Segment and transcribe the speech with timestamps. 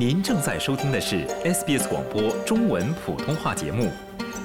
[0.00, 3.92] 您正在收听的是 SBS 广播中文普通话节目，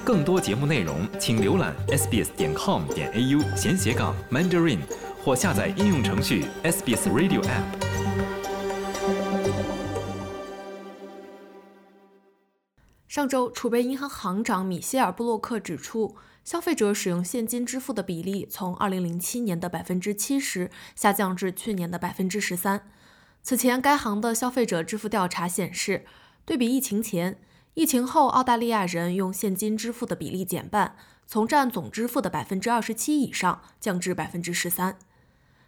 [0.04, 4.80] 更多节目内容请浏览 sbs 点 com 点 au 闲斜杠 mandarin
[5.24, 7.64] 或下载应用程序 SBS Radio App。
[13.08, 22.90] 上周，储备银行行长米歇尔·布洛克指出，消费者使用现金支付的比例从2007年的百分之七十下降至去年的百分之十三。
[23.46, 26.04] 此前，该行的消费者支付调查显示，
[26.46, 27.40] 对比疫情前，
[27.76, 30.96] 疫情后澳大利亚人用现金支付的比例减半，
[31.28, 34.98] 从占总支付的百分之二十七以上降至百分之十三。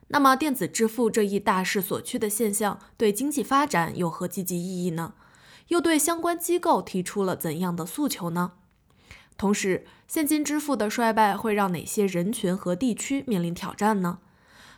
[0.08, 5.14] 那么，电子支付这一大势所趋的现象对经济发展有何积极意义呢？
[5.68, 8.54] 又对相关机构提出了怎样的诉求呢？
[9.38, 14.18] 同时，现金支付的衰败会让哪些人群和地区面临挑战呢？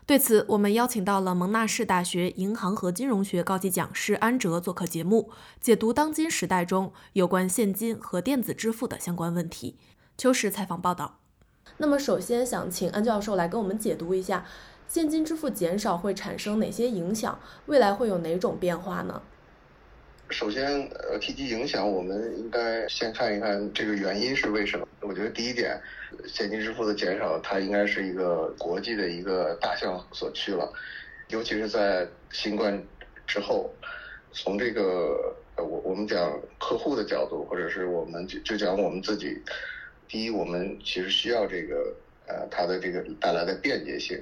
[0.10, 5.30] 对此，我们邀请到了蒙纳士大学银行和金融学高级讲师安哲做客节目，
[5.62, 9.76] 解读当今时代中有关现金和电子支付的相关问题。
[10.18, 11.20] 秋实采访报道。
[11.78, 14.48] 那么，首先想请安教授来跟我们解读一下，
[14.88, 17.38] 现金支付减少会产生哪些影响？
[17.68, 19.22] 未来会有哪种变化呢？
[20.32, 24.88] 首先，呃，提及影响，我们应该先看一看这个原因是为什么。
[25.02, 25.82] 我觉得第一点，
[26.28, 30.72] 现金支付的减少，它应该是一个国际的一个大象所趋了，
[31.30, 32.80] 尤其是在新冠
[33.26, 33.74] 之后，
[34.32, 39.42] 从这个我我们讲客户的角度，或者是我们就就讲我们自己，
[40.08, 41.96] 第一，我们其实需要这个
[42.28, 44.22] 呃它的这个带来的便捷性，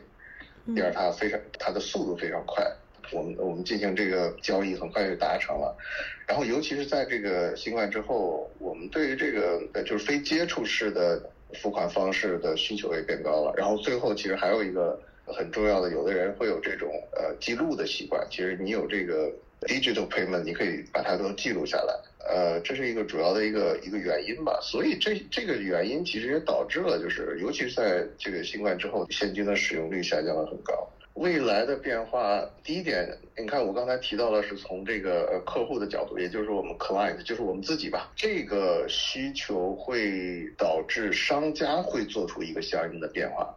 [0.73, 2.65] 第二，它非常它的速度非常快。
[3.11, 5.75] 我们我们进行这个交易很快就达成了，
[6.27, 11.21] 然后尤其是在这个新冠之后，我们对于这个呃就是非接触式的
[11.61, 13.53] 付款方式的需求也变高了。
[13.57, 18.27] 然后最后其实还有一个很重要的，有的人会有这种呃记录的习惯。
[18.29, 21.93] 其实你有这个 digital payment，你可以把它都记录下来。
[22.29, 24.59] 呃，这是一个主要的一个一个原因吧。
[24.61, 30.89] 所以这这个原因其实也导致了，就是尤其是在这个新冠之后，现金的使用率下降的很高。
[31.17, 43.51] 未来的变化，第一点，你看我刚才提到的是从这个客户的角度，也就是我们 client，就是我们自己吧，这个需求会导致商家会做出一个相应的变化，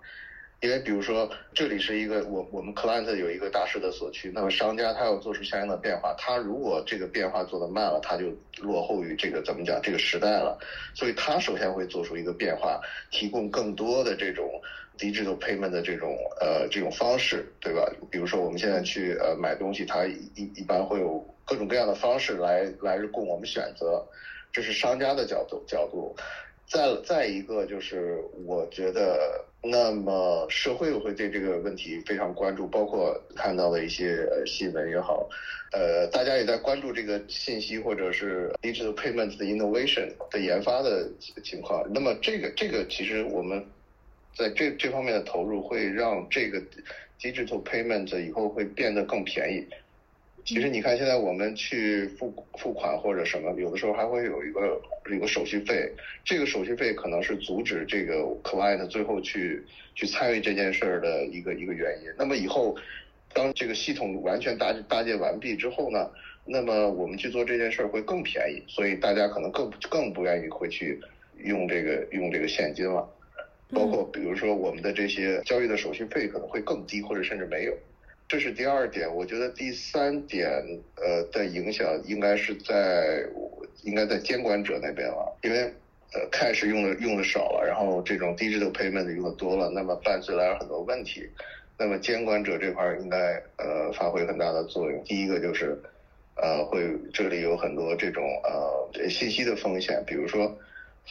[0.61, 8.27] 因为比如说这里是一个我我们 client 有一个大势的所趋，那么商家他要做出相应的变化，他如果这个变化做得慢了，他就
[8.59, 10.59] 落后于这个怎么讲这个时代了，
[10.95, 14.61] 所以他首先会做出一个变化，提供更多的这种。
[14.99, 17.91] digital payment 的这种呃这种方式，对吧？
[18.11, 24.07] 比如说我们现在去呃买东西，它一一般会有各种各样的方式来来供我们选择，
[24.53, 26.15] 这是商家的角度角度。
[26.67, 35.29] 再再一个就是，我觉得那么社会会对这个问题非常关注，包括看到的一些新闻也好，
[35.73, 41.11] 呃，大家也在关注这个信息或者是 digital payments 的 innovation 的研发的
[41.43, 41.85] 情况。
[41.93, 43.65] 那么这个这个其实我们。
[44.33, 46.63] 在这这方面的投入会让这个
[47.21, 49.67] digital payments 以后会变得更便宜。
[50.45, 54.81] 其实你看，现在我们去付付款或者什么，有的时候还会有一个
[55.11, 55.93] 有个手续费，
[56.25, 59.63] 这个手续费可能是阻止这个 client 最后去
[59.95, 62.11] 去参与这件事儿的一个一个原因。
[62.19, 62.77] 那么以后
[63.33, 66.11] 当这个系统完全搭搭建完毕之后呢，
[66.45, 70.99] 那么我们去做这件事儿会更便宜，所以大家可能更更不愿意会去
[71.39, 73.09] 用这个用这个现金了。
[73.73, 77.73] 包括比如说我们的这些交易的手续费可能会更低，或者甚至没有，
[78.31, 79.13] 这是第二点。
[79.13, 80.49] 我觉得第三点，
[80.95, 83.27] 呃，的影响应该是在
[83.83, 85.63] 应该在监管者那边了，因为
[86.13, 91.29] 呃，cash 用的用的少了，然后这种 digital payment 用的多了，那么伴随来了很多问题。
[91.77, 95.03] 那么监管者这块应该呃发挥很大的作用。
[95.03, 95.77] 第一个就是
[96.37, 100.57] 呃会这里有很多这种呃信息的风险，比如说。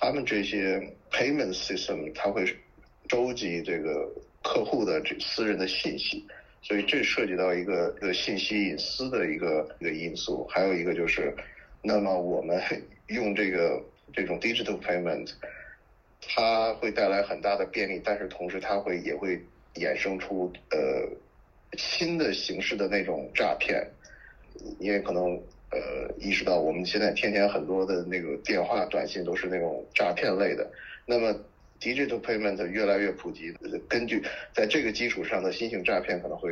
[0.02, 0.80] 他们这些
[1.12, 2.46] payment system，它会
[3.10, 4.08] 收集这个
[4.42, 6.26] 客户的这私人的信息，
[6.62, 10.46] 所以这涉及到一个呃信息隐私的一个一个因素。
[10.50, 11.34] 还有一个就是，
[11.82, 12.62] 那么我们
[13.08, 13.84] 用这个
[14.14, 15.32] 这种 digital payment，
[16.22, 19.40] 它会带来很大的便利，但是同时它会也会
[19.76, 21.08] 衍生出呃
[21.78, 23.86] 新的形式的那种诈骗，
[24.80, 25.42] 因为可能。
[25.72, 30.68] 呃，意识到我们现在天天很多的那个电话、短信都是那种诈骗类的。
[31.06, 31.32] 那么
[31.80, 33.54] ，digital payment 越来越普及，
[33.88, 34.24] 根据
[34.54, 36.52] 在这个基础上的新型诈骗可能会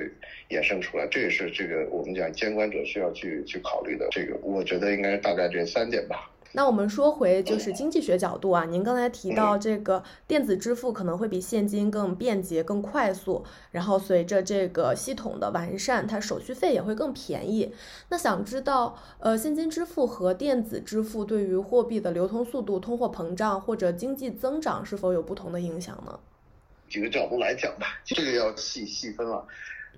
[0.50, 1.08] 衍生出来。
[1.08, 4.08] 这也是这个我们讲监管者需要去去考虑的。
[4.12, 6.30] 这个我觉得应该大概这三点吧。
[6.54, 17.74] 那我们说回就是经济学角度啊，您刚才提到这个电子支付可能会比现金更便捷、更快速，然后随着这个系统的完善，它手续费也会更便宜。
[18.10, 26.20] 那想知道，呃，现金支付和电子支付对于货币的流通速度、通货膨胀或者经济增长是否有不同的影响呢？
[26.90, 29.46] 几个角度来讲吧，这个要细细分了。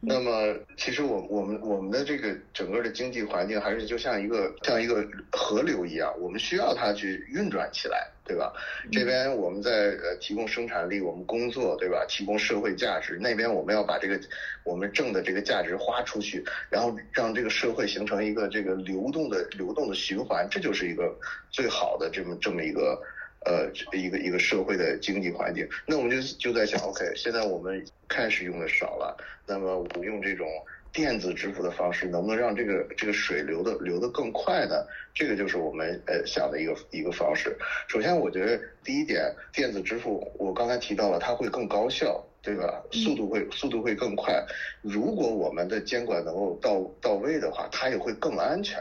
[0.01, 8.53] 那么，其实我我们我们的这个整个的经济环境还是就像一个像一个河流一样，我们需要它去运转起来，对吧？
[8.91, 12.05] 这边我们在呃提供生产力，我们工作，对吧？
[12.07, 14.17] 提供社会价值，那边我们要把这个
[14.63, 21.13] 我们挣的这个价值花出去，然后让这个社会形成一个这个流动的流动的循环，这就是一个
[21.51, 23.01] 最好的这么这么一个。
[23.45, 30.45] 呃，一个一个社会的经济环境，那我们就就在想，OK，现在我们开始用的少了，那么我们用这种
[30.91, 34.85] 电子支付的方式，能不能让这个这个水流的流得更快呢？
[35.13, 37.57] 这个就是我们呃想的一个一个方式。
[37.87, 42.83] 首先，我觉得第一点，电子支付我刚才提到了，它会更高效，对吧？
[42.91, 44.45] 速度会速度会更快。
[44.81, 48.77] 如果我们的监管能够到到位的话，它也会更安全。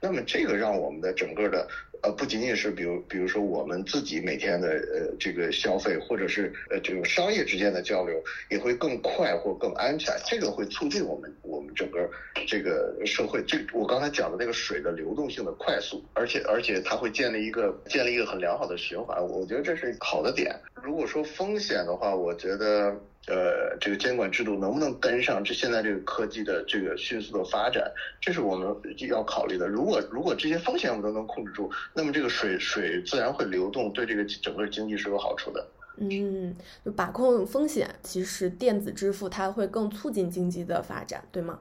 [0.00, 1.66] 那么这个让我们的整个的。
[2.02, 8.20] 呃，不仅仅是比如，比如说我们自己每天的呃这个消费，或者是呃这种商业之间的交流，
[8.50, 10.12] 也会更快或更安全。
[10.26, 12.10] 这个会促进我们我们整个
[12.48, 13.40] 这个社会。
[13.44, 19.24] 这我刚才讲的那个水的流动性的快速，而且而且它会建立一个建立一个很良好的循环。
[19.24, 20.54] 我觉得这是好的点。
[20.82, 23.00] 如果说风险的话，我觉得。
[23.28, 27.88] 呃，这个监管制度能不能跟上这现在这个科技的这个迅速的发展，
[28.20, 28.76] 这是我们
[29.08, 29.68] 要考虑的。
[29.68, 35.66] 如果如果这些风险我们都能控制住，那么这个水水自然会流动，对这个整个经济是有好处的。
[35.98, 41.58] 嗯，就把控风险，其实电子支付它会更促进经济的发展，对吗？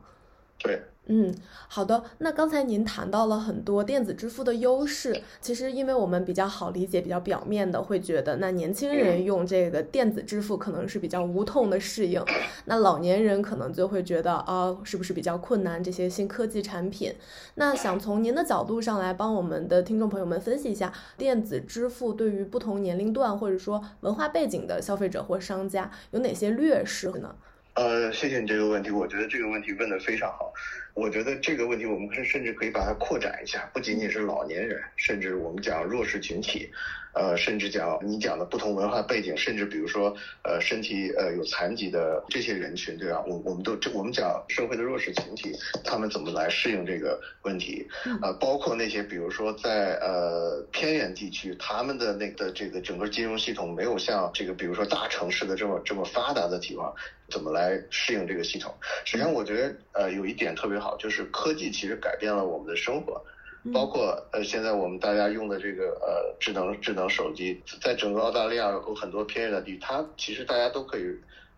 [0.57, 0.81] 对。
[1.07, 1.33] 嗯，
[1.67, 2.03] 好的。
[2.19, 12.23] 那刚才您谈到了很多电子支付的优势，其实因为我们比较好理解、比较表面的，会觉得那年轻人用这个电子支付可能是比较无痛的适应，
[12.65, 17.13] 那老年人可能就会觉得啊，是不是比较困难这些新科技产品？
[17.55, 27.35] 那想从您的角度上来帮我们的听众朋友们分析一下，电子支付对于不同年龄段或者说文化背景的消费者或商家有哪些劣势呢？
[27.73, 30.53] 呃，谢谢你这个问题，我觉得这个问题问得非常好。
[30.93, 36.69] 我觉得这个问题我们是甚至可以把它扩展一下，不仅仅是老年人，甚至我们讲弱势群体。
[37.13, 40.15] 呃，甚至讲你讲的不同文化背景，甚至比如说
[40.45, 43.21] 呃身体呃有残疾的这些人群，对吧？
[43.27, 45.51] 我我们都这我们讲社会的弱势群体，
[45.83, 47.85] 他们怎么来适应这个问题？
[48.21, 56.95] 呃，包括那些比如说在呃偏远地区，他们的那个这个整个金融系统没有像这个比如说大城市的这么这么发达的地方，
[57.29, 58.73] 怎么来适应这个系统？
[59.03, 63.23] 首先，我觉得呃有一点特别好，就是科技其实改变了我们的生活。
[63.71, 71.03] 包括呃，现在我们大家用的这个呃智能智能手机，在整个澳大利亚有很多偏远的地，它其实大家都可以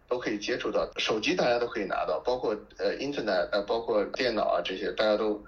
[0.09, 5.41] 都可以接触到手机，大家都可以拿到，包括呃 Internet 呃，包括电脑啊这些，大家都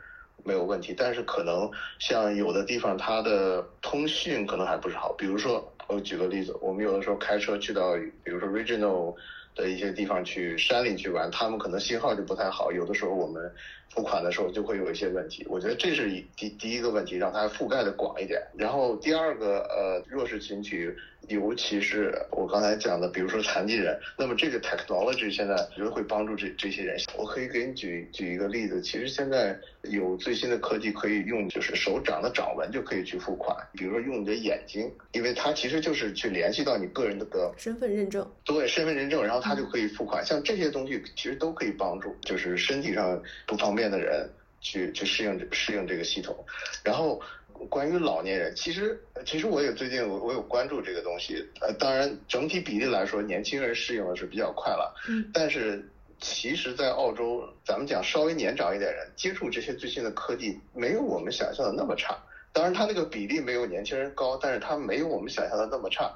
[0.45, 0.95] 没有问题。
[0.97, 1.69] 但是可能
[1.99, 5.11] 像有的地方，它的通讯可能还不是好。
[5.17, 9.13] 比如说，我举个例子，我们有的时候开车去到，比如说 Regional
[9.55, 12.71] 的一些地方去山里去玩，他们可能信号就不太好。
[12.71, 13.51] 有的时候我们。
[13.89, 18.41] 付款的时候就会有一些问题，我觉得这是第第一个问题，让它覆盖的广一点。
[18.57, 20.85] 然后第二个，呃，弱势群体，
[21.29, 26.97] 尤其是我刚才讲的，比如说残疾人，那么这个 technology 现在我觉得会帮助这这些人。
[27.17, 40.25] 我可以给你举举一个例子，其实现在有最新的科技可以用，就是手掌的掌纹就可以去付款，比如说用你的眼睛，因为它其实就是去联系到你个人的个身份认证，对身份认证，然后它就可以付款。
[40.25, 43.85] 像这些东西其实都可以帮助，就是身体上不方便。
[43.85, 44.27] 的人
[44.61, 46.35] 去去适应适应这个系统，
[46.83, 47.21] 然后
[47.69, 55.87] 关于老年人，其实其实我也最近我我有关注这个东西，呃，当然整体比例来说，年轻人适应的是比较快了，嗯，但是
[56.19, 62.17] 其实，在澳洲，咱们讲稍微年长一点人接触这些最新的科技，没有我们想象的那么差。
[62.53, 66.09] 当然，他那个比例没有年轻人高，但是他没有我们想象的那么差，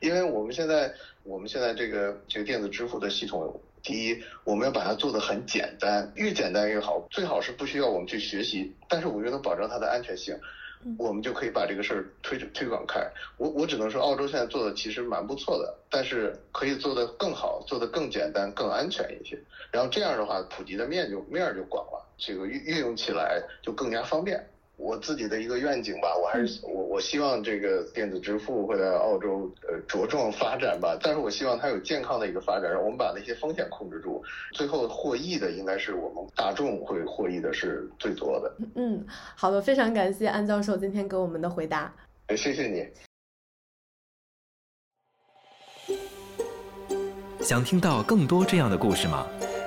[0.00, 0.92] 因为我们现在
[1.24, 3.60] 我们现在这个这个电子支付的系统。
[3.82, 10.38] 第一，我们要把它做的很简单，越简单越好，最好是不需要我们去学习，但是我又能保证它的安全性，
[10.98, 13.00] 我们就可以把这个事儿推推广开。
[13.36, 19.38] 我我只能说，澳洲现在做的其实蛮不错的，但是可以做得更好，做得更简单、更安全一些。
[19.70, 24.44] 然后这样的话，普及的面就面就广了，这个运运用起来就更加方便。
[24.80, 34.22] 我自己的一个愿景吧，我还是我我希望这个电子支付会在澳洲呃茁壮发展吧，但是我希望它有健康的一个发展，让我们把那些风险控制住，
[34.52, 38.56] 最后获益的应该是我们大众会获益的是最多的。
[38.74, 39.04] 嗯，
[39.36, 41.92] 好的，非常感谢安教授今天给我们的回答。
[42.36, 42.88] 谢谢你。
[47.42, 49.26] 想听到更多这样的故事吗？